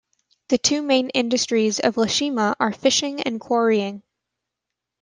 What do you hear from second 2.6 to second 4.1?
fishing and quarrying.